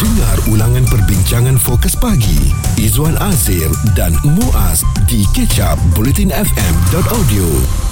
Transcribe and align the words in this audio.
Dengar 0.00 0.40
ulangan 0.48 0.88
perbincangan 0.88 1.60
fokus 1.60 1.92
pagi. 1.92 2.48
Izwan 2.80 3.20
Azir 3.20 3.68
dan 3.92 4.16
Muaz 4.24 4.80
di 5.04 5.28
kecap 5.36 5.76
bulletinfm.audio 5.92 7.44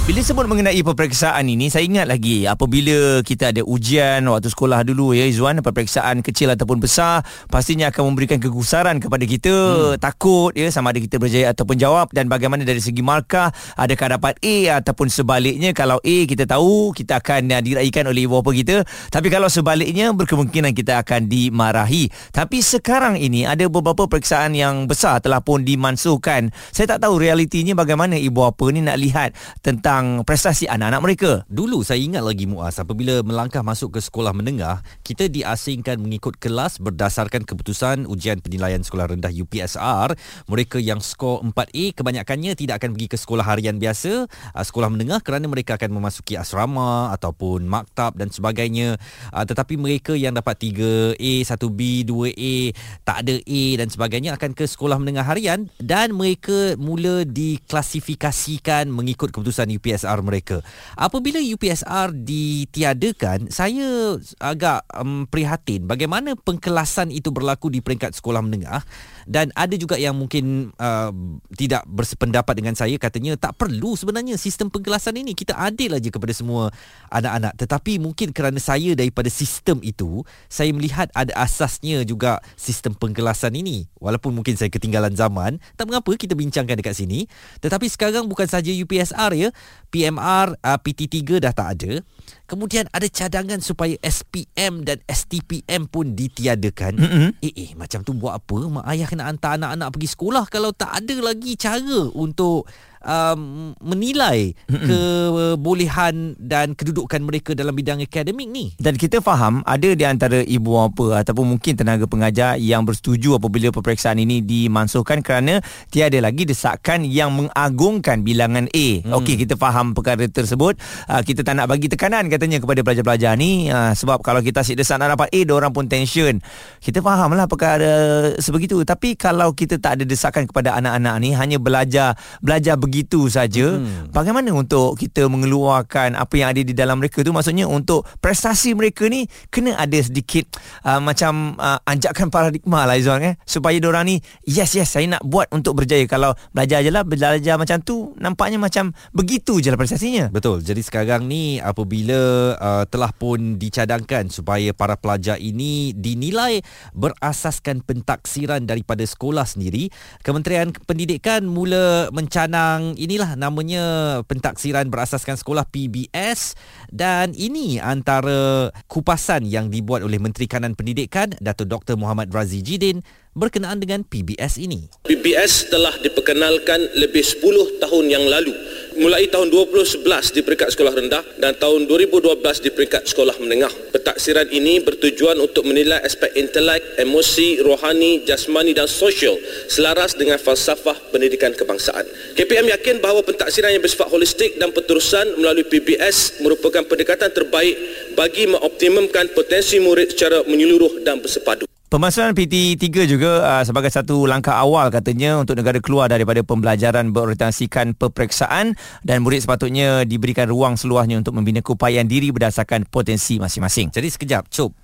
Bila 0.09 0.25
sebut 0.25 0.49
mengenai 0.49 0.81
peperiksaan 0.81 1.45
ini 1.45 1.69
Saya 1.69 1.85
ingat 1.85 2.09
lagi 2.09 2.49
Apabila 2.49 3.21
kita 3.21 3.53
ada 3.53 3.61
ujian 3.61 4.25
Waktu 4.25 4.49
sekolah 4.49 4.81
dulu 4.81 5.13
ya 5.13 5.29
Izwan 5.29 5.61
Peperiksaan 5.61 6.25
kecil 6.25 6.49
ataupun 6.49 6.81
besar 6.81 7.21
Pastinya 7.45 7.93
akan 7.93 8.09
memberikan 8.09 8.41
kegusaran 8.41 8.97
kepada 8.97 9.21
kita. 9.29 9.53
Hmm. 9.53 10.01
Takut 10.01 10.49
ya 10.57 10.73
Sama 10.73 10.89
ada 10.89 10.97
kita 10.97 11.21
berjaya 11.21 11.53
ataupun 11.53 11.77
jawab 11.77 12.09
Dan 12.09 12.25
bagaimana 12.25 12.65
dari 12.65 12.81
segi 12.81 13.05
markah 13.05 13.53
Adakah 13.77 14.17
dapat 14.17 14.41
A 14.41 14.81
Ataupun 14.81 15.13
sebaliknya. 15.13 15.77
Kalau 15.77 16.01
A 16.01 16.17
kita 16.25 16.49
tahu 16.49 16.89
Kita 16.97 17.21
akan 17.21 17.53
uh, 17.53 17.61
diraikan 17.61 18.09
oleh 18.09 18.25
ibu 18.25 18.41
bapa 18.41 18.49
kita. 18.57 18.81
Tapi 19.13 19.29
kalau 19.29 19.45
sebaliknya 19.45 20.09
Berkemungkinan 20.09 20.73
kita 20.73 21.05
akan 21.05 21.29
dimarahi 21.29 21.98
Tapi 22.31 22.63
sekarang 22.63 23.19
ini 23.19 23.43
Ada 23.43 23.67
beberapa 23.67 24.07
periksaan 24.07 24.55
yang 24.55 24.87
besar 24.87 25.19
Telah 25.19 25.43
pun 25.43 25.67
dimansuhkan 25.67 26.55
Saya 26.71 26.95
tak 26.95 27.03
tahu 27.03 27.19
realitinya 27.19 27.75
Bagaimana 27.75 28.15
ibu 28.15 28.47
bapa 28.47 28.71
ni 28.71 28.79
nak 28.79 28.95
lihat 28.95 29.35
Tentang 29.59 30.23
prestasi 30.23 30.71
anak-anak 30.71 31.01
mereka 31.03 31.31
Dulu 31.51 31.83
saya 31.83 31.99
ingat 31.99 32.23
lagi 32.23 32.45
Muaz 32.45 32.79
apabila 32.79 33.25
melangkah 33.25 33.65
masuk 33.65 33.95
ke 33.95 33.99
sekolah 34.03 34.31
menengah, 34.35 34.81
kita 35.01 35.29
diasingkan 35.29 36.01
mengikut 36.01 36.37
kelas 36.37 36.77
berdasarkan 36.77 37.43
keputusan 37.43 38.05
ujian 38.09 38.39
penilaian 38.39 38.81
sekolah 38.81 39.13
rendah 39.13 39.29
UPSR. 39.33 40.13
Mereka 40.49 40.77
yang 40.77 41.01
skor 41.01 41.41
4A 41.45 41.97
kebanyakannya 41.97 42.53
tidak 42.53 42.81
akan 42.83 42.97
pergi 42.97 43.07
ke 43.13 43.17
sekolah 43.17 43.45
harian 43.45 43.77
biasa, 43.77 44.27
uh, 44.29 44.65
sekolah 44.65 44.89
menengah 44.91 45.19
kerana 45.23 45.45
mereka 45.49 45.77
akan 45.77 45.93
memasuki 45.93 46.37
asrama 46.37 47.13
ataupun 47.15 47.65
maktab 47.69 48.17
dan 48.17 48.29
sebagainya. 48.29 48.97
Uh, 49.29 49.45
tetapi 49.45 49.77
mereka 49.77 50.13
yang 50.17 50.35
dapat 50.35 50.57
3A, 50.59 51.45
1B, 51.45 51.79
2A, 52.05 52.73
tak 53.03 53.25
ada 53.25 53.35
A 53.39 53.63
dan 53.79 53.87
sebagainya 53.89 54.35
akan 54.35 54.51
ke 54.55 54.65
sekolah 54.65 54.97
menengah 55.01 55.25
harian 55.25 55.67
dan 55.81 56.13
mereka 56.15 56.75
mula 56.79 57.25
diklasifikasikan 57.25 58.89
mengikut 58.89 59.33
keputusan 59.33 59.69
UPSR 59.75 60.19
mereka. 60.21 60.61
Apabila 60.95 61.41
UPSR 61.41 62.13
ditiadakan, 62.13 63.49
saya 63.51 64.15
agak 64.39 64.85
um, 64.95 65.27
prihatin 65.27 65.85
bagaimana 65.85 66.35
pengkelasan 66.37 67.09
itu 67.09 67.29
berlaku 67.29 67.71
di 67.73 67.79
peringkat 67.79 68.15
sekolah 68.15 68.43
menengah 68.43 68.83
dan 69.29 69.53
ada 69.53 69.75
juga 69.77 69.95
yang 69.95 70.17
mungkin 70.17 70.73
uh, 70.81 71.13
tidak 71.53 71.85
bersependapat 71.85 72.53
dengan 72.57 72.73
saya 72.73 72.97
katanya 72.97 73.37
tak 73.37 73.57
perlu 73.59 73.93
sebenarnya 73.93 74.35
sistem 74.41 74.73
pengkelasan 74.73 75.17
ini 75.17 75.37
kita 75.37 75.53
adil 75.53 75.93
aja 75.93 76.09
kepada 76.09 76.33
semua 76.33 76.73
anak-anak 77.13 77.53
tetapi 77.59 78.01
mungkin 78.01 78.33
kerana 78.33 78.57
saya 78.57 78.97
daripada 78.97 79.29
sistem 79.29 79.81
itu 79.85 80.25
saya 80.49 80.73
melihat 80.73 81.13
ada 81.13 81.35
asasnya 81.79 82.03
juga 82.03 82.43
sistem 82.59 82.91
pengkelasan 82.91 83.55
ini 83.55 83.87
walaupun 84.03 84.35
mungkin 84.35 84.59
saya 84.59 84.67
ketinggalan 84.67 85.15
zaman 85.15 85.63
tak 85.79 85.87
mengapa 85.87 86.11
kita 86.19 86.35
bincangkan 86.35 86.75
dekat 86.75 86.91
sini 86.91 87.23
tetapi 87.63 87.87
sekarang 87.87 88.27
bukan 88.27 88.51
saja 88.51 88.67
UPSR 88.67 89.31
ya 89.31 89.49
PMR 89.87 90.59
uh, 90.59 90.77
PT3 90.83 91.39
dah 91.39 91.55
tak 91.55 91.67
ada 91.79 92.03
Kemudian 92.49 92.89
ada 92.89 93.05
cadangan 93.05 93.61
supaya 93.61 93.93
SPM 94.01 94.81
dan 94.81 94.97
STPM 95.05 95.85
pun 95.85 96.17
ditiadakan. 96.17 96.97
Mm-hmm. 96.97 97.29
Eh, 97.45 97.53
eh, 97.53 97.71
macam 97.77 98.01
tu 98.01 98.17
buat 98.17 98.41
apa? 98.41 98.57
Mak 98.65 98.85
ayah 98.89 99.05
kena 99.05 99.29
hantar 99.29 99.61
anak-anak 99.61 99.93
pergi 99.93 100.09
sekolah 100.17 100.45
kalau 100.49 100.73
tak 100.73 100.89
ada 100.89 101.15
lagi 101.21 101.53
cara 101.53 102.09
untuk 102.09 102.65
um, 103.03 103.71
menilai 103.79 104.55
mm-hmm. 104.67 104.87
kebolehan 104.87 106.15
dan 106.39 106.73
kedudukan 106.75 107.21
mereka 107.23 107.51
dalam 107.55 107.75
bidang 107.75 108.03
akademik 108.03 108.47
ni. 108.49 108.73
Dan 108.79 108.95
kita 108.95 109.23
faham 109.23 109.63
ada 109.63 109.89
di 109.91 110.03
antara 110.03 110.41
ibu 110.43 110.75
bapa 110.75 111.23
ataupun 111.23 111.57
mungkin 111.57 111.75
tenaga 111.75 112.05
pengajar 112.07 112.55
yang 112.59 112.83
bersetuju 112.83 113.39
apabila 113.39 113.71
peperiksaan 113.71 114.19
ini 114.19 114.43
dimansuhkan 114.43 115.23
kerana 115.23 115.63
tiada 115.91 116.19
lagi 116.19 116.47
desakan 116.47 117.03
yang 117.07 117.31
mengagungkan 117.35 118.23
bilangan 118.23 118.67
A. 118.71 118.87
Hmm. 119.03 119.19
Okey, 119.21 119.45
kita 119.45 119.55
faham 119.55 119.91
perkara 119.95 120.25
tersebut. 120.27 120.79
Uh, 121.07 121.21
kita 121.23 121.43
tak 121.43 121.59
nak 121.59 121.67
bagi 121.71 121.91
tekanan 121.91 122.27
katanya 122.27 122.59
kepada 122.59 122.81
pelajar-pelajar 122.83 123.33
ni 123.35 123.67
uh, 123.71 123.91
sebab 123.93 124.23
kalau 124.23 124.39
kita 124.43 124.63
asyik 124.63 124.79
desak 124.79 124.99
nak 124.99 125.15
dapat 125.15 125.27
A, 125.31 125.39
orang 125.49 125.73
pun 125.75 125.85
tension. 125.91 126.39
Kita 126.79 127.03
fahamlah 127.03 127.49
perkara 127.49 127.91
sebegitu. 128.39 128.81
Tapi 128.85 129.19
kalau 129.19 129.51
kita 129.51 129.77
tak 129.81 129.99
ada 129.99 130.03
desakan 130.07 130.47
kepada 130.47 130.77
anak-anak 130.79 131.15
ni 131.19 131.35
hanya 131.35 131.57
belajar 131.59 132.15
belajar 132.39 132.79
begitu 132.89 133.29
saja 133.29 133.77
hmm. 133.77 134.09
bagaimana 134.09 134.49
untuk 134.49 134.97
kita 134.97 135.29
mengeluarkan 135.29 136.17
apa 136.17 136.33
yang 136.33 136.49
ada 136.49 136.65
di 136.65 136.73
dalam 136.73 136.97
mereka 136.97 137.21
tu? 137.21 137.29
Maksudnya 137.29 137.69
untuk 137.69 138.09
prestasi 138.17 138.73
mereka 138.73 139.05
ni 139.05 139.29
kena 139.53 139.77
ada 139.77 140.01
sedikit 140.01 140.57
uh, 140.81 140.97
macam 140.97 141.53
uh, 141.61 141.77
anjakan 141.85 142.33
paradigma 142.33 142.89
lah 142.89 142.97
Izwan 142.97 143.21
eh? 143.21 143.37
Supaya 143.45 143.77
orang 143.85 144.09
ni 144.09 144.15
yes 144.49 144.73
yes 144.73 144.97
saya 144.97 145.05
nak 145.05 145.21
buat 145.21 145.45
untuk 145.53 145.77
berjaya. 145.77 146.01
Kalau 146.09 146.33
belajar 146.49 146.81
je 146.81 146.89
lah 146.89 147.05
belajar 147.05 147.61
macam 147.61 147.77
tu 147.85 148.17
nampaknya 148.17 148.57
macam 148.57 148.89
begitu 149.13 149.61
je 149.61 149.69
lah 149.69 149.77
prestasinya. 149.77 150.33
Betul. 150.33 150.65
Jadi 150.65 150.81
sekarang 150.81 151.29
ni 151.29 151.61
apabila 151.61 152.57
uh, 152.57 152.83
telah 152.89 153.13
pun 153.13 153.61
dicadangkan 153.61 154.33
supaya 154.33 154.73
para 154.73 154.97
pelajar 154.97 155.37
ini 155.37 155.93
dinilai 155.93 156.65
berasaskan 156.97 157.85
pentaksiran 157.85 158.65
daripada 158.65 159.05
sekolah 159.05 159.45
sendiri 159.45 159.93
Kementerian 160.25 160.73
Pendidikan 160.87 161.45
mula 161.45 162.07
mencanang 162.15 162.78
yang 162.79 162.95
inilah 162.95 163.35
namanya 163.35 163.83
pentaksiran 164.23 164.87
berasaskan 164.87 165.35
sekolah 165.35 165.67
PBS 165.67 166.55
dan 166.87 167.35
ini 167.35 167.77
antara 167.83 168.71
kupasan 168.87 169.43
yang 169.43 169.67
dibuat 169.67 170.01
oleh 170.01 170.15
Menteri 170.17 170.47
Kanan 170.47 170.79
Pendidikan 170.79 171.35
Datuk 171.43 171.67
Dr 171.67 171.99
Muhammad 171.99 172.31
Razi 172.31 172.63
Jidin 172.63 173.03
berkenaan 173.37 173.79
dengan 173.79 174.03
PBS 174.03 174.59
ini. 174.59 174.89
PBS 175.05 175.71
telah 175.71 175.95
diperkenalkan 176.01 176.99
lebih 176.99 177.23
10 177.23 177.79
tahun 177.79 178.05
yang 178.09 178.25
lalu 178.27 178.51
mulai 178.99 179.31
tahun 179.31 179.47
2011 179.47 180.03
di 180.35 180.41
peringkat 180.43 180.75
sekolah 180.75 180.91
rendah 180.91 181.23
dan 181.39 181.55
tahun 181.55 181.87
2012 181.87 182.65
di 182.65 182.69
peringkat 182.73 183.07
sekolah 183.07 183.39
menengah. 183.39 183.71
Pentaksiran 183.95 184.51
ini 184.51 184.83
bertujuan 184.83 185.39
untuk 185.39 185.63
menilai 185.63 186.03
aspek 186.03 186.35
intelek, 186.35 186.99
emosi, 186.99 187.63
rohani, 187.63 188.27
jasmani 188.27 188.75
dan 188.75 188.91
sosial 188.91 189.39
selaras 189.71 190.19
dengan 190.19 190.35
falsafah 190.35 190.97
pendidikan 191.15 191.55
kebangsaan. 191.55 192.03
KPM 192.35 192.67
yakin 192.75 192.99
bahawa 192.99 193.23
pentaksiran 193.23 193.71
yang 193.71 193.83
bersifat 193.83 194.11
holistik 194.11 194.59
dan 194.59 194.75
penterusan 194.75 195.39
melalui 195.39 195.63
PBS 195.63 196.43
merupakan 196.43 196.83
pendekatan 196.83 197.31
terbaik 197.31 197.75
bagi 198.19 198.51
mengoptimumkan 198.51 199.31
potensi 199.31 199.79
murid 199.79 200.11
secara 200.11 200.43
menyeluruh 200.43 201.05
dan 201.07 201.23
bersepadu. 201.23 201.68
Pemasaran 201.89 202.37
PT3 202.37 203.09
juga 203.09 203.41
uh, 203.41 203.63
sebagai 203.65 203.89
satu 203.89 204.29
langkah 204.29 204.53
awal 204.53 204.93
katanya 204.93 205.41
untuk 205.41 205.57
negara 205.57 205.81
keluar 205.81 206.05
daripada 206.05 206.45
pembelajaran 206.45 207.09
berorientasikan 207.09 207.97
peperiksaan 207.97 208.77
dan 209.01 209.25
murid 209.25 209.41
sepatutnya 209.41 210.05
diberikan 210.05 210.45
ruang 210.45 210.77
seluasnya 210.77 211.17
untuk 211.17 211.33
membina 211.33 211.65
keupayaan 211.65 212.05
diri 212.05 212.29
berdasarkan 212.29 212.85
potensi 212.85 213.41
masing-masing. 213.41 213.89
Jadi 213.89 214.05
sekejap, 214.05 214.53
Cop, 214.53 214.77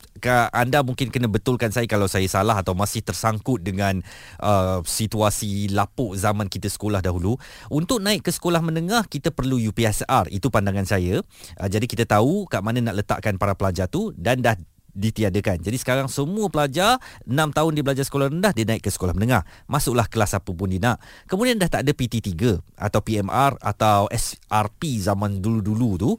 anda 0.49 0.81
mungkin 0.81 1.13
kena 1.13 1.29
betulkan 1.29 1.69
saya 1.69 1.85
kalau 1.85 2.09
saya 2.09 2.25
salah 2.25 2.57
atau 2.57 2.73
masih 2.73 3.05
tersangkut 3.05 3.61
dengan 3.61 4.01
uh, 4.41 4.81
situasi 4.81 5.69
lapuk 5.77 6.17
zaman 6.17 6.49
kita 6.49 6.73
sekolah 6.73 7.05
dahulu. 7.05 7.37
Untuk 7.69 8.01
naik 8.01 8.25
ke 8.25 8.33
sekolah 8.33 8.65
menengah 8.65 9.05
kita 9.05 9.29
perlu 9.29 9.61
UPSR. 9.61 10.33
Itu 10.33 10.49
pandangan 10.49 10.89
saya. 10.89 11.21
Uh, 11.61 11.69
jadi 11.69 11.85
kita 11.85 12.09
tahu 12.09 12.49
kat 12.49 12.65
mana 12.65 12.81
nak 12.81 13.05
letakkan 13.05 13.37
para 13.37 13.53
pelajar 13.53 13.85
tu 13.85 14.09
dan 14.17 14.41
dah 14.41 14.57
ditiadakan. 14.95 15.59
Jadi 15.59 15.77
sekarang 15.77 16.07
semua 16.07 16.47
pelajar 16.47 16.97
6 17.27 17.35
tahun 17.35 17.71
dia 17.75 17.83
belajar 17.83 18.05
sekolah 18.07 18.31
rendah 18.31 18.55
dia 18.55 18.63
naik 18.63 18.87
ke 18.87 18.89
sekolah 18.89 19.11
menengah. 19.11 19.43
Masuklah 19.67 20.07
kelas 20.07 20.39
apa 20.39 20.49
pun 20.55 20.71
dia 20.71 20.79
nak. 20.79 20.97
Kemudian 21.27 21.59
dah 21.59 21.67
tak 21.67 21.83
ada 21.83 21.91
PT3 21.91 22.31
atau 22.79 22.99
PMR 23.03 23.59
atau 23.59 24.07
SRP 24.09 25.03
zaman 25.03 25.43
dulu-dulu 25.43 25.91
tu. 25.99 26.11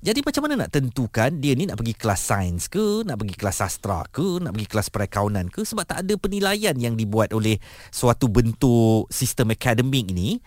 Jadi 0.00 0.24
macam 0.24 0.48
mana 0.48 0.64
nak 0.64 0.72
tentukan 0.72 1.28
dia 1.28 1.52
ni 1.52 1.68
nak 1.68 1.76
pergi 1.76 1.92
kelas 1.92 2.20
sains 2.24 2.72
ke, 2.72 3.04
nak 3.04 3.20
pergi 3.20 3.36
kelas 3.36 3.56
sastra 3.60 4.00
ke, 4.08 4.40
nak 4.40 4.56
pergi 4.56 4.68
kelas 4.72 4.88
perakaunan 4.88 5.52
ke 5.52 5.60
sebab 5.60 5.84
tak 5.84 6.08
ada 6.08 6.16
penilaian 6.16 6.72
yang 6.72 6.96
dibuat 6.96 7.36
oleh 7.36 7.60
suatu 7.92 8.32
bentuk 8.32 9.12
sistem 9.12 9.52
akademik 9.52 10.08
ini 10.08 10.40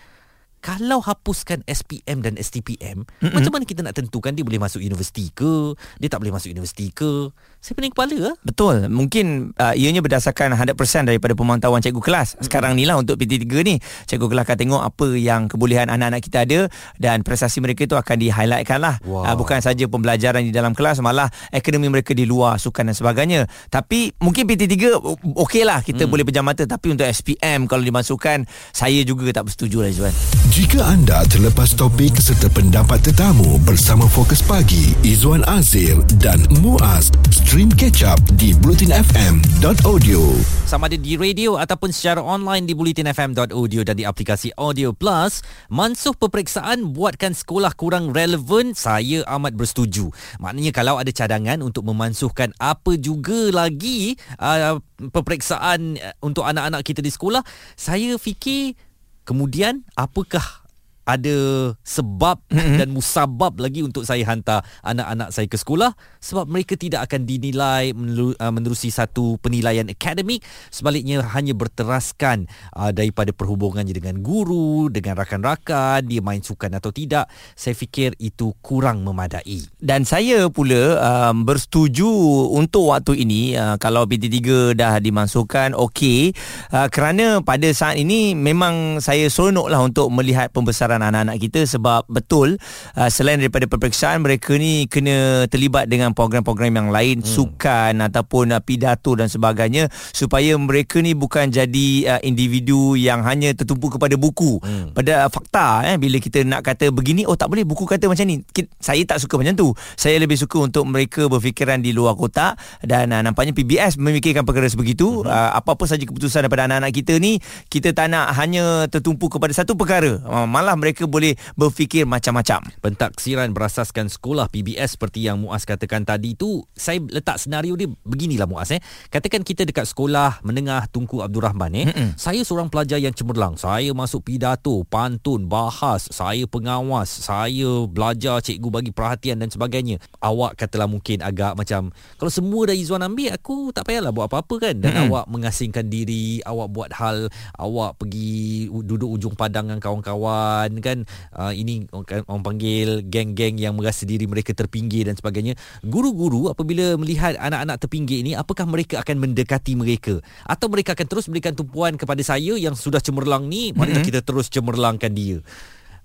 kalau 0.63 1.03
hapuskan 1.03 1.59
SPM 1.67 2.23
dan 2.23 2.39
STPM, 2.39 3.03
mm-hmm. 3.03 3.35
macam 3.35 3.51
mana 3.51 3.67
kita 3.67 3.83
nak 3.83 3.99
tentukan 3.99 4.31
dia 4.31 4.47
boleh 4.47 4.63
masuk 4.63 4.79
universiti 4.79 5.27
ke, 5.35 5.75
dia 5.99 6.07
tak 6.07 6.23
boleh 6.23 6.31
masuk 6.31 6.55
universiti 6.55 6.87
ke? 6.95 7.35
Saya 7.59 7.79
pening 7.79 7.91
kepala 7.91 8.31
ah. 8.31 8.35
Betul. 8.43 8.87
Mungkin 8.87 9.55
uh, 9.55 9.75
ianya 9.75 9.99
berdasarkan 9.99 10.55
100% 10.55 10.75
daripada 11.07 11.31
pemantauan 11.35 11.79
cikgu 11.79 11.99
kelas. 11.99 12.39
Sekarang 12.43 12.75
ni 12.75 12.87
lah 12.87 12.99
untuk 12.99 13.15
PT3 13.19 13.43
ni, 13.63 13.79
cikgu 14.07 14.27
kelas 14.31 14.43
akan 14.47 14.57
tengok 14.59 14.81
apa 14.83 15.07
yang 15.15 15.51
kebolehan 15.51 15.91
anak-anak 15.91 16.23
kita 16.23 16.47
ada 16.47 16.59
dan 16.99 17.23
prestasi 17.23 17.59
mereka 17.59 17.83
itu 17.83 17.95
akan 17.99 18.19
di-highlightkan 18.19 18.79
lah. 18.79 18.99
Wow. 19.03 19.27
Uh, 19.27 19.35
bukan 19.35 19.59
saja 19.59 19.83
pembelajaran 19.87 20.47
di 20.47 20.51
dalam 20.55 20.71
kelas, 20.71 21.03
malah 21.03 21.27
akademi 21.51 21.91
mereka 21.91 22.15
di 22.15 22.23
luar 22.23 22.55
sukan 22.55 22.91
dan 22.91 22.95
sebagainya. 22.95 23.47
Tapi 23.67 24.15
mungkin 24.23 24.47
PT3 24.47 24.99
okey 25.43 25.63
lah 25.67 25.83
kita 25.83 26.07
mm. 26.07 26.09
boleh 26.11 26.23
pejam 26.23 26.43
mata. 26.43 26.63
Tapi 26.63 26.95
untuk 26.95 27.07
SPM 27.07 27.67
kalau 27.67 27.83
dimasukkan, 27.83 28.47
saya 28.71 29.03
juga 29.03 29.27
tak 29.31 29.47
bersetuju 29.47 29.87
lah 29.87 29.91
Izzuan. 29.91 30.15
Jika 30.53 30.85
anda 30.85 31.25
terlepas 31.25 31.73
topik 31.73 32.13
serta 32.21 32.45
pendapat 32.45 33.01
tetamu 33.01 33.57
bersama 33.65 34.05
Fokus 34.05 34.37
Pagi, 34.37 34.93
Izwan 35.01 35.41
Azir 35.49 35.97
dan 36.21 36.45
Muaz, 36.61 37.09
stream 37.33 37.73
catch 37.73 38.05
up 38.05 38.21
di 38.37 38.53
bulletinfm.audio. 38.61 40.21
Sama 40.69 40.85
ada 40.85 40.93
di 40.93 41.17
radio 41.17 41.57
ataupun 41.57 41.89
secara 41.89 42.21
online 42.21 42.69
di 42.69 42.77
bulletinfm.audio 42.77 43.81
dan 43.81 43.97
di 43.97 44.05
aplikasi 44.05 44.53
Audio 44.53 44.93
Plus, 44.93 45.41
mansuh 45.73 46.13
peperiksaan 46.13 46.85
buatkan 46.93 47.33
sekolah 47.33 47.73
kurang 47.73 48.13
relevan, 48.13 48.77
saya 48.77 49.25
amat 49.25 49.57
bersetuju. 49.57 50.13
Maknanya 50.37 50.69
kalau 50.69 51.01
ada 51.01 51.09
cadangan 51.09 51.65
untuk 51.65 51.81
memansuhkan 51.81 52.53
apa 52.61 52.93
juga 53.01 53.49
lagi 53.49 54.21
uh, 54.37 54.77
peperiksaan 55.01 55.97
uh, 55.97 56.13
untuk 56.21 56.45
anak-anak 56.45 56.85
kita 56.85 57.01
di 57.01 57.09
sekolah, 57.09 57.41
saya 57.73 58.21
fikir 58.21 58.92
Kemudian 59.23 59.87
apakah 59.95 60.62
ada 61.03 61.35
sebab 61.83 62.39
mm-hmm. 62.47 62.77
dan 62.79 62.89
musabab 62.91 63.59
lagi 63.59 63.83
untuk 63.83 64.07
saya 64.07 64.23
hantar 64.27 64.63
anak-anak 64.83 65.35
saya 65.35 65.47
ke 65.47 65.59
sekolah 65.59 65.91
sebab 66.23 66.47
mereka 66.47 66.79
tidak 66.79 67.07
akan 67.11 67.27
dinilai 67.27 67.91
uh, 67.91 68.51
menerusi 68.53 68.87
satu 68.91 69.35
penilaian 69.43 69.87
akademik. 69.89 70.43
Sebaliknya 70.71 71.23
hanya 71.35 71.51
berteraskan 71.51 72.47
uh, 72.75 72.91
daripada 72.95 73.35
perhubungannya 73.35 73.91
dengan 73.91 74.23
guru 74.23 74.87
dengan 74.87 75.19
rakan-rakan 75.19 76.07
dia 76.07 76.23
main 76.23 76.39
sukan 76.39 76.79
atau 76.79 76.91
tidak 76.95 77.27
saya 77.55 77.75
fikir 77.75 78.15
itu 78.19 78.55
kurang 78.63 79.03
memadai. 79.03 79.67
Dan 79.79 80.07
saya 80.07 80.47
pula 80.47 80.99
um, 80.99 81.43
bersetuju 81.47 82.07
untuk 82.53 82.93
waktu 82.93 83.23
ini 83.23 83.55
uh, 83.57 83.75
kalau 83.79 84.05
PT3 84.05 84.77
dah 84.77 84.99
dimasukkan 84.99 85.75
okey. 85.75 86.35
Uh, 86.69 86.87
kerana 86.87 87.41
pada 87.41 87.67
saat 87.73 87.97
ini 87.97 88.37
memang 88.37 89.01
saya 89.01 89.27
seronoklah 89.27 89.81
untuk 89.81 90.07
melihat 90.13 90.53
pembesaran 90.53 90.92
pelajaran 90.93 91.09
anak-anak 91.09 91.37
kita 91.41 91.61
sebab 91.65 92.05
betul 92.05 92.61
uh, 92.93 93.09
selain 93.09 93.41
daripada 93.41 93.65
peperiksaan 93.65 94.21
mereka 94.21 94.53
ni 94.55 94.85
kena 94.85 95.49
terlibat 95.49 95.89
dengan 95.89 96.13
program-program 96.13 96.69
yang 96.69 96.89
lain 96.93 97.25
hmm. 97.25 97.27
sukan 97.27 97.93
ataupun 98.05 98.53
uh, 98.53 98.61
pidato 98.61 99.17
dan 99.17 99.27
sebagainya 99.27 99.89
supaya 100.13 100.53
mereka 100.61 101.01
ni 101.01 101.17
bukan 101.17 101.49
jadi 101.49 101.89
uh, 102.17 102.21
individu 102.21 102.93
yang 102.93 103.25
hanya 103.25 103.51
tertumpu 103.57 103.89
kepada 103.89 104.13
buku 104.19 104.61
hmm. 104.61 104.93
pada 104.93 105.25
uh, 105.25 105.29
fakta 105.33 105.89
eh 105.89 105.97
bila 105.97 106.21
kita 106.21 106.45
nak 106.45 106.61
kata 106.61 106.93
begini 106.93 107.25
oh 107.25 107.33
tak 107.33 107.49
boleh 107.49 107.65
buku 107.65 107.89
kata 107.89 108.05
macam 108.05 108.25
ni 108.29 108.45
saya 108.77 109.01
tak 109.09 109.17
suka 109.17 109.41
macam 109.41 109.57
tu 109.57 109.67
saya 109.97 110.21
lebih 110.21 110.37
suka 110.37 110.61
untuk 110.61 110.85
mereka 110.85 111.25
berfikiran 111.25 111.81
di 111.81 111.95
luar 111.95 112.13
kotak 112.13 112.59
dan 112.85 113.09
uh, 113.09 113.21
nampaknya 113.25 113.55
PBS 113.55 113.97
memikirkan 113.97 114.45
perkara 114.45 114.69
sebegitu 114.69 115.25
hmm. 115.25 115.29
uh, 115.29 115.51
apa-apa 115.57 115.89
saja 115.89 116.05
keputusan 116.05 116.45
daripada 116.45 116.69
anak-anak 116.69 116.93
kita 116.93 117.17
ni 117.17 117.41
kita 117.71 117.95
tak 117.95 118.11
nak 118.13 118.35
hanya 118.37 118.85
tertumpu 118.91 119.31
kepada 119.31 119.55
satu 119.55 119.73
perkara 119.73 120.19
uh, 120.27 120.45
malah 120.45 120.75
mereka 120.83 121.07
boleh 121.07 121.39
berfikir 121.55 122.03
macam-macam. 122.03 122.67
Pentaksiran 122.83 123.55
berasaskan 123.55 124.11
sekolah 124.11 124.51
PBS 124.51 124.99
seperti 124.99 125.23
yang 125.23 125.39
Muaz 125.39 125.63
katakan 125.63 126.03
tadi 126.03 126.35
tu, 126.35 126.67
saya 126.75 126.99
letak 126.99 127.39
senario 127.39 127.79
dia 127.79 127.87
beginilah 128.03 128.43
Muaz 128.43 128.75
eh. 128.75 128.83
Katakan 129.07 129.47
kita 129.47 129.63
dekat 129.63 129.87
sekolah 129.87 130.43
menengah 130.43 130.91
Tunku 130.91 131.23
Abdul 131.23 131.47
Rahman 131.47 131.71
eh. 131.71 131.87
Mm-mm. 131.87 132.19
Saya 132.19 132.43
seorang 132.43 132.67
pelajar 132.67 132.99
yang 132.99 133.15
cemerlang. 133.15 133.55
Saya 133.55 133.95
masuk 133.95 134.27
pidato, 134.27 134.83
pantun, 134.91 135.47
bahas, 135.47 136.11
saya 136.11 136.43
pengawas, 136.43 137.07
saya 137.07 137.87
belajar 137.87 138.43
cikgu 138.43 138.67
bagi 138.67 138.91
perhatian 138.91 139.39
dan 139.39 139.47
sebagainya. 139.47 140.03
Awak 140.19 140.59
katalah 140.59 140.91
mungkin 140.91 141.23
agak 141.23 141.55
macam 141.55 141.95
kalau 142.19 142.31
semua 142.33 142.67
dah 142.67 142.75
Izwan 142.75 143.07
ambil 143.07 143.31
aku 143.31 143.71
tak 143.71 143.87
payahlah 143.87 144.11
buat 144.11 144.27
apa-apa 144.27 144.55
kan 144.59 144.75
dan 144.83 144.91
Mm-mm. 144.91 145.07
awak 145.13 145.25
mengasingkan 145.31 145.87
diri, 145.87 146.43
awak 146.43 146.67
buat 146.73 146.89
hal 146.91 147.31
awak 147.55 147.95
pergi 148.01 148.67
duduk 148.67 149.07
ujung 149.07 149.37
padang 149.37 149.69
dengan 149.69 149.79
kawan-kawan 149.79 150.72
kan 150.79 151.05
uh, 151.35 151.51
ini 151.51 151.85
orang 151.91 152.41
panggil 152.41 153.03
geng-geng 153.05 153.59
yang 153.59 153.75
merasa 153.77 154.07
diri 154.07 154.25
mereka 154.25 154.55
terpinggir 154.55 155.09
dan 155.09 155.17
sebagainya. 155.17 155.53
Guru-guru 155.83 156.49
apabila 156.49 156.95
melihat 156.95 157.35
anak-anak 157.37 157.77
terpinggir 157.81 158.23
ini 158.23 158.33
apakah 158.33 158.65
mereka 158.65 159.01
akan 159.03 159.19
mendekati 159.19 159.75
mereka? 159.75 160.23
Atau 160.47 160.71
mereka 160.71 160.95
akan 160.97 161.07
terus 161.09 161.27
berikan 161.29 161.53
tumpuan 161.53 161.99
kepada 161.99 162.21
saya 162.23 162.55
yang 162.55 162.73
sudah 162.73 163.03
cemerlang 163.03 163.45
ni 163.45 163.75
mari 163.75 163.93
mm-hmm. 163.93 164.07
kita 164.07 164.19
terus 164.23 164.47
cemerlangkan 164.47 165.11
dia 165.11 165.43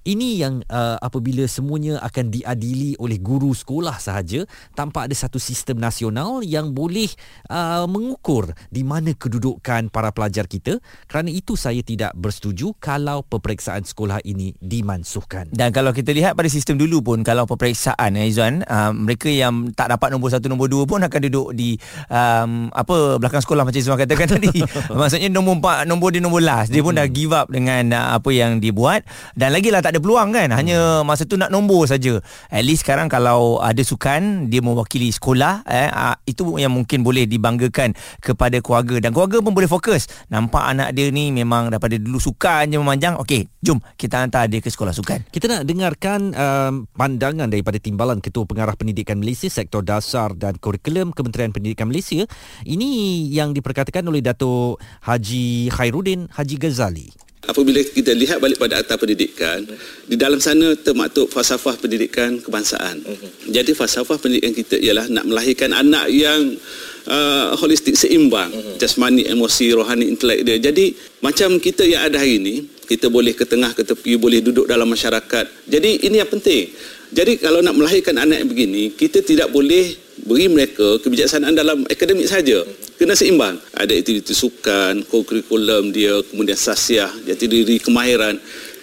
ini 0.08 0.40
yang 0.40 0.64
uh, 0.72 0.96
apabila 1.04 1.44
semuanya 1.44 2.00
akan 2.00 2.32
diadili 2.32 2.96
oleh 2.96 3.20
guru 3.20 3.52
sekolah 3.52 4.00
sahaja 4.00 4.48
tanpa 4.72 5.04
ada 5.04 5.12
satu 5.12 5.36
sistem 5.36 5.76
nasional 5.76 6.40
yang 6.40 6.72
boleh 6.72 7.12
uh, 7.52 7.84
mengukur 7.84 8.48
di 8.72 8.80
mana 8.88 9.12
kedudukan 9.12 9.92
para 9.92 10.08
pelajar 10.16 10.48
kita. 10.48 10.80
Kerana 11.04 11.28
itu 11.28 11.60
saya 11.60 11.84
tidak 11.84 12.16
bersetuju 12.16 12.72
kalau 12.80 13.20
peperiksaan 13.20 13.84
sekolah 13.84 14.24
ini 14.24 14.56
dimansuhkan. 14.56 15.52
Dan 15.52 15.76
kalau 15.76 15.92
kita 15.92 16.16
lihat 16.16 16.32
pada 16.32 16.48
sistem 16.48 16.80
dulu 16.80 17.04
pun 17.04 17.20
kalau 17.20 17.44
peperiksaan 17.44 18.16
ya 18.16 18.24
Izwan 18.24 18.64
uh, 18.64 18.96
mereka 18.96 19.28
yang 19.28 19.76
tak 19.76 19.92
dapat 19.92 20.08
nombor 20.08 20.32
satu 20.32 20.48
nombor 20.48 20.72
dua 20.72 20.88
pun 20.88 21.04
akan 21.04 21.20
duduk 21.28 21.52
di 21.52 21.76
um, 22.08 22.72
apa 22.72 23.20
belakang 23.20 23.44
sekolah 23.44 23.68
macam 23.68 23.76
Izwan 23.76 24.00
katakan 24.00 24.40
tadi. 24.40 24.56
Maksudnya 24.98 25.28
nombor 25.28 25.60
empat 25.60 25.84
nombor 25.84 26.16
dia 26.16 26.24
nombor 26.24 26.40
last. 26.40 26.72
Dia 26.72 26.80
pun 26.80 26.96
dah 26.96 27.04
give 27.04 27.36
up 27.36 27.52
dengan 27.52 27.92
uh, 27.92 28.16
apa 28.16 28.32
yang 28.32 28.56
dibuat 28.56 29.04
dan 29.36 29.52
lagi 29.52 29.68
lah 29.68 29.84
tak 29.84 29.97
ada 29.97 29.97
ada 29.98 30.06
peluang 30.06 30.30
kan? 30.30 30.48
Hanya 30.54 31.02
masa 31.02 31.26
tu 31.26 31.34
nak 31.34 31.50
nombor 31.50 31.90
saja. 31.90 32.22
At 32.46 32.62
least 32.62 32.86
sekarang 32.86 33.10
kalau 33.10 33.58
ada 33.58 33.82
sukan 33.82 34.46
dia 34.46 34.62
mewakili 34.62 35.10
sekolah 35.10 35.66
eh 35.66 35.90
ah, 35.90 36.14
itu 36.22 36.54
yang 36.62 36.70
mungkin 36.70 37.02
boleh 37.02 37.26
dibanggakan 37.26 37.98
kepada 38.22 38.62
keluarga. 38.62 39.02
Dan 39.02 39.10
keluarga 39.10 39.42
pun 39.42 39.50
boleh 39.50 39.66
fokus. 39.66 40.06
Nampak 40.30 40.62
anak 40.62 40.94
dia 40.94 41.10
ni 41.10 41.34
memang 41.34 41.74
daripada 41.74 41.98
dulu 41.98 42.22
sukan 42.22 42.70
je 42.70 42.78
memanjang 42.78 43.18
okey 43.18 43.50
jom 43.58 43.82
kita 43.98 44.22
hantar 44.22 44.46
dia 44.46 44.62
ke 44.62 44.70
sekolah 44.70 44.94
sukan. 44.94 45.26
Kita 45.34 45.50
nak 45.50 45.66
dengarkan 45.66 46.30
um, 46.38 46.86
pandangan 46.94 47.50
daripada 47.50 47.82
timbalan 47.82 48.22
ketua 48.22 48.46
pengarah 48.46 48.78
pendidikan 48.78 49.18
Malaysia 49.18 49.50
sektor 49.50 49.82
dasar 49.82 50.30
dan 50.38 50.54
kurikulum 50.62 51.10
Kementerian 51.10 51.50
Pendidikan 51.50 51.90
Malaysia. 51.90 52.22
Ini 52.62 52.88
yang 53.34 53.50
diperkatakan 53.50 54.06
oleh 54.06 54.22
Datuk 54.22 54.78
Haji 55.02 55.74
Khairuddin 55.74 56.30
Haji 56.30 56.54
Ghazali 56.54 57.27
apabila 57.48 57.80
kita 57.80 58.12
lihat 58.12 58.38
balik 58.44 58.60
pada 58.60 58.84
akta 58.84 59.00
pendidikan 59.00 59.64
di 60.04 60.20
dalam 60.20 60.36
sana 60.36 60.76
termaktub 60.76 61.32
falsafah 61.32 61.80
pendidikan 61.80 62.36
kebangsaan. 62.44 63.00
Mhm. 63.00 63.28
jadi 63.48 63.72
falsafah 63.72 64.20
pendidikan 64.20 64.52
kita 64.52 64.76
ialah 64.76 65.08
nak 65.08 65.24
melahirkan 65.24 65.72
anak 65.72 66.12
yang 66.12 66.60
uh, 67.08 67.56
holistik 67.56 67.96
seimbang. 67.96 68.52
Mhm. 68.52 68.76
jasmani 68.76 69.24
emosi 69.24 69.72
rohani 69.72 70.12
intelek 70.12 70.44
dia. 70.44 70.60
Jadi 70.60 70.92
macam 71.24 71.56
kita 71.56 71.88
yang 71.88 72.04
ada 72.04 72.20
hari 72.20 72.36
ini 72.36 72.54
kita 72.84 73.08
boleh 73.08 73.32
ke 73.32 73.48
tengah 73.48 73.72
ke 73.72 73.80
tepi 73.82 74.20
boleh 74.20 74.44
duduk 74.44 74.68
dalam 74.68 74.88
masyarakat. 74.88 75.48
Jadi 75.64 76.04
ini 76.04 76.20
yang 76.20 76.28
penting. 76.28 76.68
Jadi 77.08 77.40
kalau 77.40 77.64
nak 77.64 77.72
melahirkan 77.72 78.20
anak 78.20 78.44
yang 78.44 78.50
begini 78.52 78.92
kita 78.92 79.24
tidak 79.24 79.48
boleh 79.48 80.07
beri 80.26 80.50
mereka 80.50 80.98
kebijaksanaan 81.02 81.54
dalam 81.54 81.84
akademik 81.86 82.26
saja. 82.26 82.64
Kena 82.98 83.14
seimbang. 83.14 83.58
Ada 83.76 83.94
aktiviti 83.94 84.34
sukan, 84.34 85.06
kurikulum 85.06 85.94
dia, 85.94 86.18
kemudian 86.26 86.58
sasiah, 86.58 87.10
jati 87.26 87.46
diri, 87.46 87.78
kemahiran. 87.78 88.38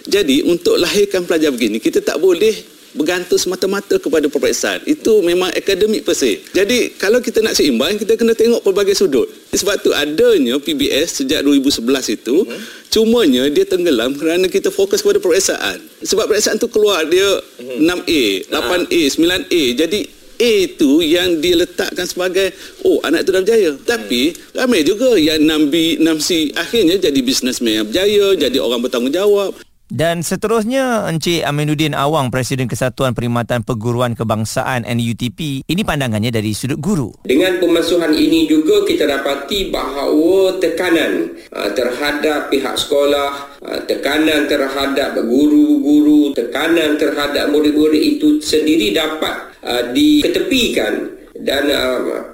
Jadi 0.06 0.46
untuk 0.46 0.78
lahirkan 0.78 1.26
pelajar 1.26 1.50
begini, 1.50 1.82
kita 1.82 1.98
tak 2.00 2.22
boleh 2.22 2.76
bergantung 2.96 3.36
semata-mata 3.36 4.00
kepada 4.00 4.26
peperiksaan. 4.26 4.80
Itu 4.88 5.20
memang 5.20 5.52
akademik 5.52 6.08
per 6.08 6.16
se. 6.16 6.40
Jadi 6.56 6.96
kalau 6.96 7.20
kita 7.20 7.44
nak 7.44 7.52
seimbang, 7.52 8.00
kita 8.00 8.16
kena 8.16 8.32
tengok 8.32 8.64
pelbagai 8.64 8.96
sudut. 8.96 9.28
Sebab 9.52 9.84
tu 9.84 9.92
adanya 9.92 10.56
PBS 10.56 11.22
sejak 11.22 11.44
2011 11.44 12.16
itu, 12.16 12.36
hmm. 12.48 12.60
cumanya 12.88 13.44
dia 13.52 13.68
tenggelam 13.68 14.16
kerana 14.16 14.48
kita 14.48 14.72
fokus 14.72 15.04
kepada 15.04 15.20
peperiksaan. 15.20 15.76
Sebab 16.02 16.24
peperiksaan 16.32 16.56
tu 16.56 16.72
keluar 16.72 17.04
dia 17.04 17.28
hmm. 17.60 17.84
6A, 17.84 18.24
8A, 18.48 19.00
9A. 19.12 19.62
Jadi 19.76 20.00
A 20.36 20.52
itu 20.70 21.02
yang 21.02 21.42
diletakkan 21.42 22.06
sebagai 22.06 22.54
oh 22.86 23.02
anak 23.02 23.26
itu 23.26 23.30
dah 23.34 23.42
berjaya. 23.42 23.70
Tapi 23.82 24.22
ramai 24.54 24.86
juga 24.86 25.18
yang 25.18 25.42
6B, 25.42 25.98
6C 26.00 26.54
akhirnya 26.54 26.96
jadi 27.02 27.20
businessman 27.24 27.82
yang 27.82 27.86
berjaya, 27.88 28.26
jadi 28.38 28.58
orang 28.62 28.80
bertanggungjawab. 28.84 29.65
Dan 29.86 30.26
seterusnya 30.26 31.06
Encik 31.06 31.46
Aminuddin 31.46 31.94
Awang 31.94 32.34
Presiden 32.34 32.66
Kesatuan 32.66 33.14
Perkhidmatan 33.14 33.62
Perguruan 33.62 34.18
Kebangsaan 34.18 34.82
NUTP 34.82 35.62
ini 35.62 35.82
pandangannya 35.86 36.34
dari 36.34 36.50
sudut 36.58 36.82
guru. 36.82 37.14
Dengan 37.22 37.62
pemasuhan 37.62 38.10
ini 38.10 38.50
juga 38.50 38.82
kita 38.82 39.06
dapati 39.06 39.70
bahawa 39.70 40.58
tekanan 40.58 41.38
uh, 41.54 41.70
terhadap 41.70 42.50
pihak 42.50 42.74
sekolah, 42.74 43.62
uh, 43.62 43.80
tekanan 43.86 44.50
terhadap 44.50 45.14
guru-guru, 45.22 46.34
tekanan 46.34 46.98
terhadap 46.98 47.46
murid-murid 47.54 48.18
itu 48.18 48.42
sendiri 48.42 48.90
dapat 48.90 49.54
uh, 49.62 49.94
diketepikan 49.94 51.14
dan 51.46 51.68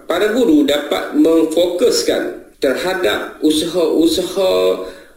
para 0.06 0.30
guru 0.32 0.64
dapat 0.64 1.12
memfokuskan 1.20 2.54
terhadap 2.62 3.42
usaha-usaha 3.42 4.54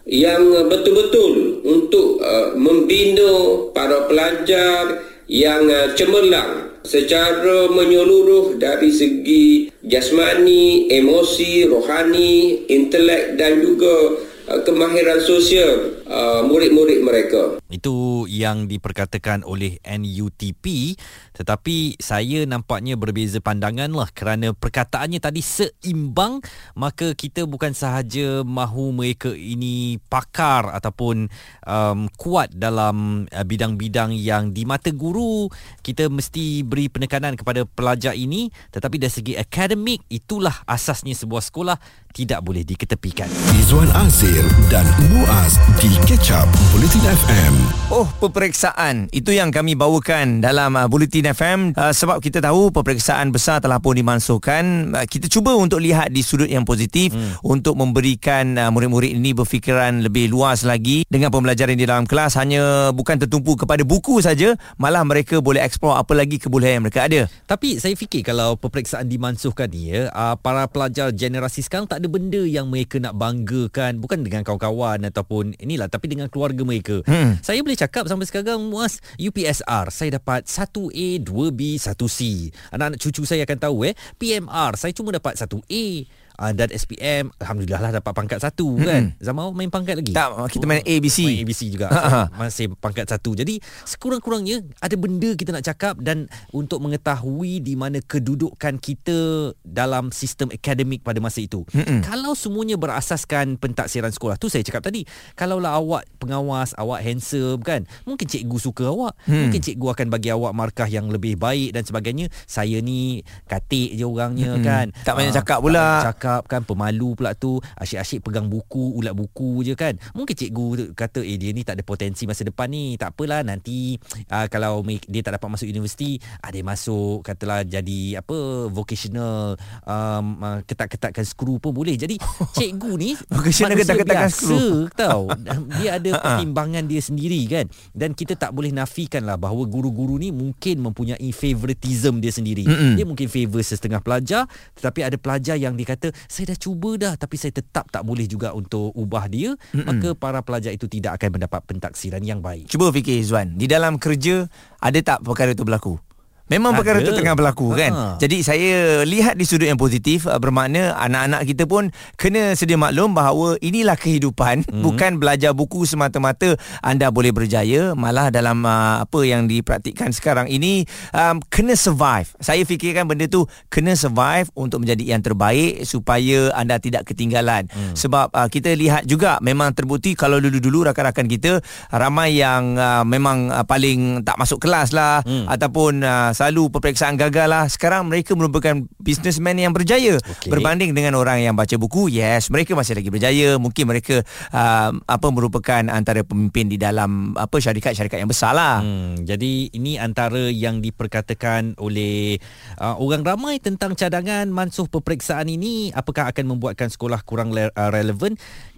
yang 0.06 0.70
betul-betul 0.70 1.66
untuk 1.66 2.22
uh, 2.22 2.54
membina 2.54 3.66
para 3.74 4.06
pelajar 4.06 5.02
yang 5.26 5.66
uh, 5.66 5.98
cemerlang 5.98 6.78
secara 6.86 7.66
menyeluruh 7.74 8.62
dari 8.62 8.94
segi 8.94 9.74
jasmani, 9.82 10.86
emosi, 10.94 11.66
rohani, 11.66 12.70
intelek 12.70 13.34
dan 13.42 13.58
juga 13.58 14.22
uh, 14.54 14.62
kemahiran 14.62 15.18
sosial 15.26 16.06
uh, 16.06 16.46
murid-murid 16.46 17.02
mereka. 17.02 17.58
Itu 17.76 18.26
yang 18.32 18.72
diperkatakan 18.72 19.44
oleh 19.44 19.78
NUTP 19.84 20.96
tetapi 21.36 22.00
saya 22.00 22.48
nampaknya 22.48 22.96
berbeza 22.96 23.44
pandangan 23.44 23.92
lah 23.92 24.08
kerana 24.16 24.56
perkataannya 24.56 25.20
tadi 25.20 25.44
seimbang 25.44 26.40
maka 26.80 27.12
kita 27.12 27.44
bukan 27.44 27.76
sahaja 27.76 28.42
mahu 28.48 28.96
mereka 28.96 29.36
ini 29.36 30.00
pakar 30.08 30.72
ataupun 30.72 31.28
um, 31.68 32.08
kuat 32.16 32.56
dalam 32.56 33.28
uh, 33.28 33.46
bidang-bidang 33.46 34.16
yang 34.16 34.56
di 34.56 34.64
mata 34.64 34.96
guru 34.96 35.52
kita 35.84 36.08
mesti 36.08 36.64
beri 36.64 36.88
penekanan 36.88 37.36
kepada 37.36 37.68
pelajar 37.68 38.16
ini 38.16 38.48
tetapi 38.72 38.96
dari 38.96 39.12
segi 39.12 39.34
akademik 39.36 40.08
itulah 40.08 40.64
asasnya 40.64 41.12
sebuah 41.12 41.44
sekolah 41.44 41.78
tidak 42.16 42.40
boleh 42.48 42.64
diketepikan. 42.64 43.28
Izwan 43.60 43.92
Azir 43.92 44.48
dan 44.72 44.88
Muaz 45.12 45.60
di 45.84 45.92
Catch 46.08 46.32
Up 46.32 46.48
Bulletin 46.72 47.04
FM. 47.04 47.65
Oh, 47.96 48.10
peperiksaan. 48.18 49.14
Itu 49.14 49.30
yang 49.30 49.54
kami 49.54 49.78
bawakan 49.78 50.42
dalam 50.42 50.74
uh, 50.74 50.90
Bulletin 50.90 51.32
FM 51.32 51.78
uh, 51.78 51.94
sebab 51.94 52.18
kita 52.18 52.42
tahu 52.42 52.74
peperiksaan 52.74 53.30
besar 53.30 53.62
telah 53.62 53.78
pun 53.78 53.94
dimansuhkan. 53.94 54.90
Uh, 54.90 55.06
kita 55.06 55.30
cuba 55.30 55.54
untuk 55.54 55.80
lihat 55.80 56.10
di 56.10 56.26
sudut 56.26 56.50
yang 56.50 56.66
positif 56.66 57.14
hmm. 57.14 57.46
untuk 57.46 57.78
memberikan 57.78 58.58
uh, 58.58 58.74
murid-murid 58.74 59.16
ini 59.16 59.38
berfikiran 59.38 60.02
lebih 60.02 60.34
luas 60.34 60.66
lagi 60.66 61.06
dengan 61.08 61.30
pembelajaran 61.30 61.78
di 61.78 61.86
dalam 61.86 62.10
kelas 62.10 62.42
hanya 62.42 62.90
bukan 62.90 63.22
tertumpu 63.22 63.54
kepada 63.54 63.86
buku 63.86 64.18
saja, 64.18 64.58
malah 64.82 65.06
mereka 65.06 65.38
boleh 65.38 65.62
explore 65.62 66.02
apa 66.02 66.18
lagi 66.18 66.42
kebolehan 66.42 66.82
yang 66.82 66.86
mereka 66.90 67.06
ada. 67.06 67.30
Tapi 67.46 67.78
saya 67.78 67.94
fikir 67.94 68.26
kalau 68.26 68.58
peperiksaan 68.58 69.06
dimansuhkan 69.06 69.70
ni 69.70 69.94
ya, 69.94 70.10
uh, 70.10 70.34
para 70.36 70.66
pelajar 70.66 71.14
generasi 71.14 71.62
sekarang 71.62 71.86
tak 71.86 72.02
ada 72.02 72.10
benda 72.10 72.42
yang 72.42 72.66
mereka 72.66 72.98
nak 72.98 73.14
banggakan 73.14 74.02
bukan 74.02 74.26
dengan 74.26 74.42
kawan-kawan 74.42 75.06
ataupun 75.06 75.54
inilah 75.62 75.86
tapi 75.86 76.10
dengan 76.10 76.34
keluarga 76.34 76.66
mereka. 76.66 77.06
Hmm. 77.06 77.38
Saya 77.46 77.62
boleh 77.62 77.78
cakap 77.78 78.10
sampai 78.10 78.26
sekarang 78.26 78.58
muas 78.58 78.98
UPSR 79.22 79.94
saya 79.94 80.18
dapat 80.18 80.50
1A, 80.50 81.22
2B, 81.22 81.78
1C. 81.78 82.50
Anak-anak 82.74 82.98
cucu 82.98 83.22
saya 83.22 83.46
akan 83.46 83.60
tahu 83.62 83.86
eh 83.86 83.94
PMR 84.18 84.74
saya 84.74 84.90
cuma 84.98 85.14
dapat 85.14 85.38
1A 85.38 86.10
uh, 86.40 86.52
dan 86.52 86.70
SPM 86.72 87.32
alhamdulillah 87.40 87.82
lah 87.82 87.92
dapat 88.00 88.12
pangkat 88.12 88.40
satu 88.44 88.76
hmm. 88.76 88.86
kan? 88.86 89.04
Zaman 89.20 89.40
awak 89.48 89.56
main 89.56 89.72
pangkat 89.72 89.96
lagi? 90.00 90.14
Tak 90.14 90.52
kita 90.52 90.66
main 90.68 90.84
ABC 90.84 91.18
main 91.24 91.42
ABC 91.44 91.62
juga. 91.72 91.88
So, 91.92 92.02
masih 92.40 92.66
pangkat 92.78 93.08
satu. 93.08 93.34
Jadi 93.34 93.60
sekurang-kurangnya 93.88 94.64
ada 94.80 94.96
benda 95.00 95.34
kita 95.34 95.56
nak 95.56 95.66
cakap 95.66 96.00
dan 96.04 96.28
untuk 96.52 96.84
mengetahui 96.84 97.64
di 97.64 97.74
mana 97.74 98.00
kedudukan 98.04 98.78
kita 98.80 99.52
dalam 99.64 100.12
sistem 100.12 100.52
akademik 100.52 101.02
pada 101.02 101.20
masa 101.24 101.42
itu. 101.42 101.64
Hmm. 101.76 102.02
kalau 102.04 102.38
semuanya 102.38 102.76
berasaskan 102.76 103.58
pentaksiran 103.60 104.12
sekolah 104.12 104.36
tu 104.40 104.48
saya 104.52 104.64
cakap 104.64 104.86
tadi 104.86 105.08
kalaulah 105.34 105.76
awak 105.76 106.08
pengawas 106.20 106.76
awak 106.78 107.02
handsome 107.04 107.62
kan? 107.64 107.88
Mungkin 108.04 108.26
cikgu 108.28 108.58
suka 108.60 108.92
awak. 108.92 109.16
Hmm. 109.26 109.50
mungkin 109.50 109.62
cikgu 109.64 109.88
akan 109.96 110.08
bagi 110.12 110.30
awak 110.32 110.54
markah 110.56 110.88
yang 110.90 111.08
lebih 111.10 111.40
baik 111.40 111.76
dan 111.76 111.84
sebagainya. 111.88 112.28
Saya 112.46 112.80
ni 112.84 113.22
katik 113.48 113.96
je 113.96 114.06
orangnya 114.06 114.58
hmm. 114.58 114.64
kan? 114.66 114.86
Tak 115.04 115.14
banyak 115.16 115.34
uh, 115.34 115.38
cakap 115.42 115.60
pula. 115.62 115.88
cakap 116.04 116.25
cakap 116.26 116.42
kan 116.50 116.62
pemalu 116.66 117.14
pula 117.14 117.38
tu 117.38 117.62
asyik-asyik 117.78 118.26
pegang 118.26 118.50
buku 118.50 118.98
ulat 118.98 119.14
buku 119.14 119.62
je 119.62 119.78
kan. 119.78 119.94
Mungkin 120.18 120.34
cikgu 120.34 120.98
kata 120.98 121.22
eh 121.22 121.38
dia 121.38 121.54
ni 121.54 121.62
tak 121.62 121.78
ada 121.78 121.86
potensi 121.86 122.26
masa 122.26 122.42
depan 122.42 122.66
ni. 122.66 122.98
Tak 122.98 123.14
apalah 123.14 123.46
nanti 123.46 124.02
uh, 124.34 124.50
kalau 124.50 124.82
dia 125.06 125.22
tak 125.22 125.38
dapat 125.38 125.54
masuk 125.54 125.70
universiti 125.70 126.18
uh, 126.42 126.50
dia 126.50 126.66
masuk 126.66 127.22
katalah 127.22 127.62
jadi 127.62 128.26
apa 128.26 128.74
vocational 128.74 129.54
um, 129.86 130.26
uh, 130.42 130.60
ketat-ketatkan 130.66 131.22
skru 131.22 131.62
pun 131.62 131.78
boleh. 131.78 131.94
Jadi 131.94 132.18
cikgu 132.58 132.92
ni 132.98 133.14
vocational 133.30 133.78
ketat-ketatkan 133.78 134.34
skru. 134.34 134.90
tau. 134.98 135.30
Dia 135.78 136.00
ada 136.00 136.10
pertimbangan 136.18 136.88
dia 136.88 137.04
sendiri 137.04 137.42
kan. 137.52 137.66
Dan 137.92 138.16
kita 138.16 138.40
tak 138.40 138.56
boleh 138.56 138.72
nafikan 138.72 139.28
lah 139.28 139.36
bahawa 139.36 139.68
guru-guru 139.68 140.16
ni 140.18 140.32
mungkin 140.32 140.82
mempunyai 140.82 141.30
favoritism 141.36 142.24
dia 142.24 142.32
sendiri. 142.32 142.64
Mm-mm. 142.66 142.96
dia 142.96 143.06
mungkin 143.06 143.28
favor 143.28 143.60
setengah 143.60 144.00
pelajar 144.00 144.48
tetapi 144.80 145.04
ada 145.04 145.18
pelajar 145.20 145.60
yang 145.60 145.76
dia 145.76 145.92
kata 145.92 146.15
saya 146.30 146.56
dah 146.56 146.60
cuba 146.60 146.90
dah 146.96 147.14
tapi 147.20 147.36
saya 147.36 147.52
tetap 147.56 147.90
tak 147.92 148.04
boleh 148.06 148.26
juga 148.30 148.56
untuk 148.56 148.92
ubah 148.96 149.26
dia 149.28 149.58
Mm-mm. 149.74 149.86
maka 149.86 150.10
para 150.16 150.40
pelajar 150.46 150.72
itu 150.72 150.88
tidak 150.88 151.20
akan 151.20 151.40
mendapat 151.42 151.62
pentaksiran 151.66 152.24
yang 152.24 152.40
baik. 152.40 152.70
Cuba 152.70 152.94
fikir 152.94 153.20
Zuan. 153.26 153.58
Di 153.60 153.66
dalam 153.68 154.00
kerja 154.00 154.48
ada 154.80 155.00
tak 155.02 155.26
perkara 155.26 155.52
itu 155.52 155.66
berlaku 155.66 156.05
Memang 156.46 156.78
perkara 156.78 157.02
itu 157.02 157.10
tengah 157.10 157.34
berlaku 157.34 157.74
kan. 157.74 157.90
Ha. 157.90 158.04
Jadi 158.22 158.46
saya 158.46 159.02
lihat 159.02 159.34
di 159.34 159.50
sudut 159.50 159.66
yang 159.66 159.82
positif 159.82 160.30
uh, 160.30 160.38
bermakna 160.38 160.94
anak-anak 160.94 161.42
kita 161.50 161.66
pun 161.66 161.90
kena 162.22 162.54
sedia 162.54 162.78
maklum 162.78 163.18
bahawa 163.18 163.58
inilah 163.66 163.98
kehidupan 163.98 164.62
hmm. 164.62 164.86
bukan 164.86 165.18
belajar 165.18 165.58
buku 165.58 165.90
semata-mata 165.90 166.54
anda 166.86 167.10
boleh 167.10 167.34
berjaya 167.34 167.98
malah 167.98 168.30
dalam 168.30 168.62
uh, 168.62 169.02
apa 169.02 169.20
yang 169.26 169.50
dipraktikkan 169.50 170.14
sekarang 170.14 170.46
ini 170.46 170.86
um, 171.18 171.42
kena 171.50 171.74
survive. 171.74 172.30
Saya 172.38 172.62
fikirkan 172.62 173.10
benda 173.10 173.26
tu 173.26 173.50
kena 173.74 173.98
survive 173.98 174.46
untuk 174.54 174.86
menjadi 174.86 175.18
yang 175.18 175.26
terbaik 175.26 175.82
supaya 175.82 176.54
anda 176.54 176.78
tidak 176.78 177.10
ketinggalan. 177.10 177.66
Hmm. 177.74 177.98
Sebab 177.98 178.30
uh, 178.30 178.46
kita 178.54 178.70
lihat 178.78 179.10
juga 179.10 179.42
memang 179.42 179.74
terbukti 179.74 180.14
kalau 180.14 180.38
dulu-dulu 180.38 180.86
rakan-rakan 180.94 181.26
kita 181.26 181.58
ramai 181.90 182.38
yang 182.38 182.78
uh, 182.78 183.02
memang 183.02 183.50
uh, 183.50 183.66
paling 183.66 184.22
tak 184.22 184.38
masuk 184.38 184.62
kelas 184.62 184.94
lah 184.94 185.26
hmm. 185.26 185.50
ataupun 185.50 186.06
uh, 186.06 186.35
selalu 186.36 186.68
peperiksaan 186.68 187.16
gagal 187.16 187.48
lah. 187.48 187.64
Sekarang 187.72 188.12
mereka 188.12 188.36
merupakan 188.36 188.76
businessman 189.00 189.56
yang 189.56 189.72
berjaya 189.72 190.20
okay. 190.20 190.52
berbanding 190.52 190.92
dengan 190.92 191.16
orang 191.16 191.40
yang 191.40 191.56
baca 191.56 191.80
buku. 191.80 192.12
Yes, 192.12 192.52
mereka 192.52 192.76
masih 192.76 193.00
lagi 193.00 193.08
berjaya. 193.08 193.56
Mungkin 193.56 193.88
mereka 193.88 194.20
uh, 194.52 194.92
apa 194.92 195.28
merupakan 195.32 195.80
antara 195.88 196.28
pemimpin 196.28 196.68
di 196.68 196.76
dalam 196.76 197.32
apa 197.40 197.56
syarikat-syarikat 197.56 198.20
yang 198.20 198.28
besar 198.28 198.52
lah. 198.52 198.84
Hmm, 198.84 199.24
jadi 199.24 199.72
ini 199.72 199.96
antara 199.96 200.52
yang 200.52 200.84
diperkatakan 200.84 201.80
oleh 201.80 202.36
uh, 202.84 203.00
orang 203.00 203.24
ramai 203.24 203.64
tentang 203.64 203.96
cadangan 203.96 204.52
mansuh 204.52 204.92
peperiksaan 204.92 205.48
ini. 205.48 205.96
Apakah 205.96 206.36
akan 206.36 206.52
membuatkan 206.52 206.92
sekolah 206.92 207.24
kurang 207.24 207.56
le- 207.56 207.72
uh, 207.72 207.90
relevan? 207.90 208.36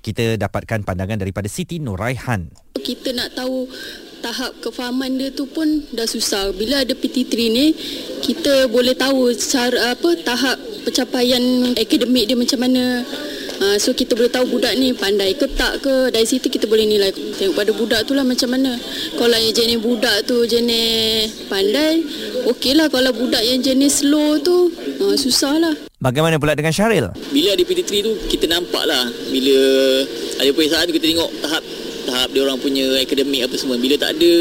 Kita 0.08 0.40
dapatkan 0.40 0.88
pandangan 0.88 1.20
daripada 1.20 1.52
Siti 1.52 1.84
Nuraihan. 1.84 2.48
Kita 2.80 3.12
nak 3.12 3.36
tahu 3.36 3.68
tahap 4.24 4.56
kefahaman 4.64 5.20
dia 5.20 5.36
tu 5.36 5.44
pun 5.52 5.68
dah 5.92 6.08
susah. 6.08 6.56
Bila 6.56 6.80
ada 6.80 6.96
PT3 6.96 7.28
ni, 7.52 7.76
kita 8.24 8.72
boleh 8.72 8.96
tahu 8.96 9.36
cara 9.36 9.92
apa 9.92 10.16
tahap 10.24 10.56
pencapaian 10.88 11.76
akademik 11.76 12.24
dia 12.24 12.40
macam 12.40 12.56
mana. 12.64 13.04
Uh, 13.60 13.76
so 13.76 13.92
kita 13.92 14.16
boleh 14.16 14.32
tahu 14.32 14.48
budak 14.48 14.80
ni 14.80 14.96
pandai 14.96 15.36
ke 15.36 15.44
tak 15.60 15.84
ke 15.84 16.14
dari 16.14 16.30
situ 16.30 16.46
kita 16.46 16.70
boleh 16.70 16.86
nilai 16.86 17.10
tengok 17.10 17.58
pada 17.58 17.74
budak 17.74 18.06
tu 18.06 18.14
lah 18.14 18.22
macam 18.22 18.54
mana 18.54 18.78
kalau 19.18 19.34
yang 19.34 19.50
jenis 19.50 19.82
budak 19.82 20.30
tu 20.30 20.46
jenis 20.46 21.50
pandai 21.50 22.06
okey 22.54 22.78
lah 22.78 22.86
kalau 22.86 23.10
budak 23.18 23.42
yang 23.42 23.58
jenis 23.58 24.06
slow 24.06 24.38
tu 24.46 24.70
uh, 25.02 25.18
susah 25.18 25.58
lah 25.58 25.87
bagaimana 26.02 26.38
pula 26.38 26.54
dengan 26.54 26.74
Syaril? 26.74 27.10
Bila 27.34 27.50
ada 27.54 27.64
PT3 27.64 27.92
tu 28.06 28.12
kita 28.30 28.46
nampak 28.50 28.84
lah 28.86 29.10
bila 29.34 29.58
ada 30.38 30.50
periksaan 30.54 30.90
kita 30.90 31.06
tengok 31.06 31.30
tahap 31.42 31.64
tahap 32.08 32.30
dia 32.32 32.42
orang 32.48 32.58
punya 32.62 32.86
akademik 33.02 33.46
apa 33.46 33.56
semua. 33.60 33.76
Bila 33.76 34.00
tak 34.00 34.16
ada 34.16 34.32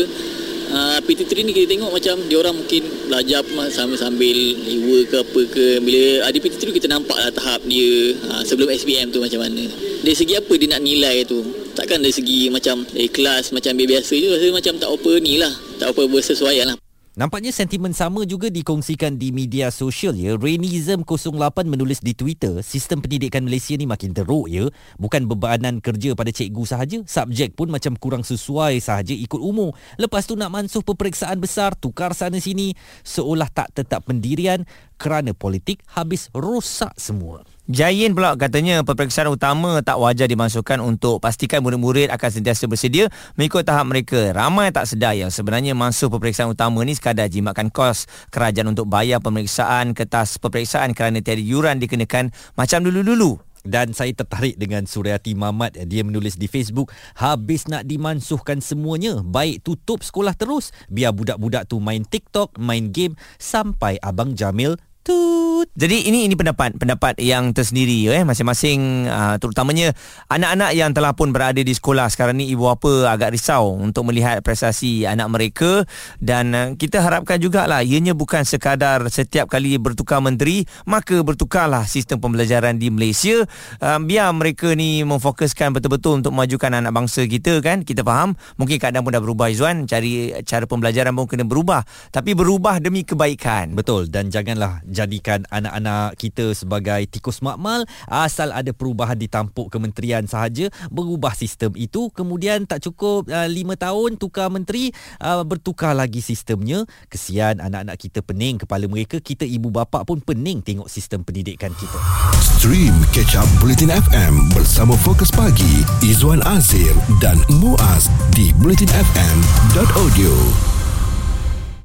uh, 0.70 0.98
PT3 1.02 1.32
ni 1.42 1.52
kita 1.56 1.66
tengok 1.66 1.90
macam 1.90 2.14
dia 2.30 2.36
orang 2.38 2.54
mungkin 2.54 2.82
belajar 3.10 3.42
sambil-sambil 3.74 4.36
lewa 4.62 4.98
ke 5.10 5.16
apa 5.18 5.40
ke. 5.50 5.66
Bila 5.82 6.02
ada 6.30 6.36
PT3 6.38 6.62
kita 6.70 6.86
nampak 6.86 7.16
lah 7.18 7.32
tahap 7.34 7.64
dia 7.66 8.14
uh, 8.30 8.42
sebelum 8.46 8.70
SPM 8.70 9.10
tu 9.10 9.18
macam 9.18 9.42
mana. 9.42 9.66
Dari 10.06 10.14
segi 10.14 10.38
apa 10.38 10.52
dia 10.54 10.70
nak 10.70 10.82
nilai 10.86 11.26
tu? 11.26 11.42
Takkan 11.74 12.00
dari 12.00 12.14
segi 12.14 12.48
macam 12.48 12.86
dari 12.88 13.10
kelas 13.10 13.50
macam 13.50 13.74
biasa 13.76 14.14
je 14.14 14.28
rasa 14.30 14.46
macam 14.54 14.74
tak 14.78 14.90
apa 14.92 15.12
ni 15.18 15.42
lah. 15.42 15.52
Tak 15.76 15.92
apa 15.92 16.08
bersesuaian 16.08 16.72
lah 16.72 16.85
Nampaknya 17.16 17.48
sentimen 17.48 17.96
sama 17.96 18.28
juga 18.28 18.52
dikongsikan 18.52 19.16
di 19.16 19.32
media 19.32 19.72
sosial 19.72 20.12
ya. 20.20 20.36
Rainism 20.36 21.00
08 21.00 21.64
menulis 21.64 22.04
di 22.04 22.12
Twitter, 22.12 22.60
sistem 22.60 23.00
pendidikan 23.00 23.40
Malaysia 23.40 23.72
ni 23.72 23.88
makin 23.88 24.12
teruk 24.12 24.52
ya. 24.52 24.68
Bukan 25.00 25.24
bebanan 25.24 25.80
kerja 25.80 26.12
pada 26.12 26.28
cikgu 26.28 26.68
sahaja, 26.68 27.00
subjek 27.08 27.56
pun 27.56 27.72
macam 27.72 27.96
kurang 27.96 28.20
sesuai 28.20 28.84
sahaja 28.84 29.16
ikut 29.16 29.40
umur. 29.40 29.72
Lepas 29.96 30.28
tu 30.28 30.36
nak 30.36 30.52
mansuh 30.52 30.84
peperiksaan 30.84 31.40
besar, 31.40 31.72
tukar 31.72 32.12
sana 32.12 32.36
sini, 32.36 32.76
seolah 33.00 33.48
tak 33.48 33.72
tetap 33.72 34.04
pendirian 34.04 34.68
kerana 34.96 35.32
politik 35.36 35.84
habis 35.88 36.28
rosak 36.32 36.92
semua. 36.96 37.44
Jayin 37.66 38.14
pula 38.14 38.38
katanya 38.38 38.86
peperiksaan 38.86 39.26
utama 39.26 39.82
tak 39.82 39.98
wajar 39.98 40.30
dimasukkan 40.30 40.78
untuk 40.78 41.18
pastikan 41.18 41.66
murid-murid 41.66 42.14
akan 42.14 42.30
sentiasa 42.30 42.70
bersedia 42.70 43.10
mengikut 43.34 43.66
tahap 43.66 43.90
mereka. 43.90 44.30
Ramai 44.30 44.70
tak 44.70 44.86
sedar 44.86 45.18
yang 45.18 45.34
sebenarnya 45.34 45.74
masuk 45.74 46.14
peperiksaan 46.14 46.54
utama 46.54 46.86
ni 46.86 46.94
sekadar 46.94 47.26
jimatkan 47.26 47.66
kos 47.74 48.06
kerajaan 48.30 48.70
untuk 48.70 48.86
bayar 48.86 49.18
pemeriksaan 49.18 49.98
kertas 49.98 50.38
peperiksaan 50.38 50.94
kerana 50.94 51.18
tiada 51.18 51.42
yuran 51.42 51.82
dikenakan 51.82 52.30
macam 52.54 52.86
dulu-dulu 52.86 53.42
dan 53.66 53.90
saya 53.92 54.14
tertarik 54.14 54.54
dengan 54.56 54.86
Suryati 54.86 55.34
Mamat 55.34 55.74
dia 55.90 56.06
menulis 56.06 56.38
di 56.38 56.46
Facebook 56.46 56.94
habis 57.18 57.66
nak 57.66 57.84
dimansuhkan 57.84 58.62
semuanya 58.62 59.20
baik 59.26 59.66
tutup 59.66 60.06
sekolah 60.06 60.38
terus 60.38 60.70
biar 60.86 61.10
budak-budak 61.10 61.66
tu 61.66 61.82
main 61.82 62.06
TikTok 62.06 62.56
main 62.62 62.94
game 62.94 63.18
sampai 63.42 63.98
abang 64.00 64.38
Jamil 64.38 64.78
Tut. 65.06 65.70
Jadi 65.78 66.10
ini 66.10 66.26
ini 66.26 66.34
pendapat 66.34 66.74
pendapat 66.82 67.22
yang 67.22 67.54
tersendiri 67.54 68.10
eh 68.10 68.26
masing-masing 68.26 69.06
uh, 69.06 69.38
terutamanya 69.38 69.94
anak-anak 70.26 70.74
yang 70.74 70.90
telah 70.90 71.14
pun 71.14 71.30
berada 71.30 71.62
di 71.62 71.70
sekolah. 71.70 72.10
Sekarang 72.10 72.42
ni 72.42 72.50
ibu 72.50 72.66
bapa 72.66 73.14
agak 73.14 73.38
risau 73.38 73.78
untuk 73.78 74.10
melihat 74.10 74.42
prestasi 74.42 75.06
anak 75.06 75.30
mereka. 75.30 75.86
Dan 76.18 76.50
uh, 76.58 76.74
kita 76.74 76.98
harapkan 77.06 77.38
jugalah 77.38 77.86
ianya 77.86 78.18
bukan 78.18 78.42
sekadar 78.42 79.06
setiap 79.06 79.46
kali 79.46 79.78
bertukar 79.78 80.18
menteri 80.18 80.66
maka 80.90 81.22
bertukarlah 81.22 81.86
sistem 81.86 82.18
pembelajaran 82.18 82.74
di 82.74 82.90
Malaysia. 82.90 83.46
Uh, 83.78 84.02
biar 84.02 84.34
mereka 84.34 84.74
ni 84.74 85.06
memfokuskan 85.06 85.70
betul-betul 85.70 86.18
untuk 86.18 86.34
memajukan 86.34 86.82
anak 86.82 86.90
bangsa 86.90 87.30
kita 87.30 87.62
kan? 87.62 87.86
Kita 87.86 88.02
faham? 88.02 88.34
Mungkin 88.58 88.82
keadaan 88.82 89.06
pun 89.06 89.14
dah 89.14 89.22
berubah 89.22 89.54
Izwan 89.54 89.86
cari 89.86 90.34
cara 90.42 90.66
pembelajaran 90.66 91.14
pun 91.14 91.30
kena 91.30 91.46
berubah. 91.46 91.86
Tapi 92.10 92.34
berubah 92.34 92.82
demi 92.82 93.06
kebaikan. 93.06 93.78
Betul. 93.78 94.10
Dan 94.10 94.34
janganlah 94.34 94.82
jadikan 94.96 95.44
anak-anak 95.52 96.16
kita 96.16 96.56
sebagai 96.56 97.04
tikus 97.12 97.44
makmal 97.44 97.84
asal 98.08 98.56
ada 98.56 98.72
perubahan 98.72 99.20
di 99.20 99.28
tampuk 99.28 99.68
kementerian 99.68 100.24
sahaja 100.24 100.72
berubah 100.88 101.36
sistem 101.36 101.76
itu. 101.76 102.08
Kemudian 102.16 102.64
tak 102.64 102.88
cukup 102.88 103.28
uh, 103.28 103.44
5 103.44 103.52
tahun 103.76 104.10
tukar 104.16 104.48
menteri 104.48 104.96
uh, 105.20 105.44
bertukar 105.44 105.92
lagi 105.92 106.24
sistemnya. 106.24 106.88
Kesian 107.12 107.60
anak-anak 107.60 108.00
kita 108.00 108.24
pening 108.24 108.64
kepala 108.64 108.88
mereka 108.88 109.20
kita 109.20 109.44
ibu 109.44 109.68
bapa 109.68 110.08
pun 110.08 110.24
pening 110.24 110.64
tengok 110.64 110.88
sistem 110.88 111.20
pendidikan 111.20 111.76
kita. 111.76 112.00
Stream 112.40 112.96
Catch 113.12 113.36
Up 113.36 113.44
Bulletin 113.60 113.92
FM 113.92 114.56
bersama 114.56 114.96
Fokus 114.96 115.28
Pagi 115.28 115.84
Izwan 116.00 116.40
Azir 116.48 116.96
dan 117.20 117.36
Muaz 117.60 118.08
di 118.32 118.56
bulletinfm.audio. 118.56 120.75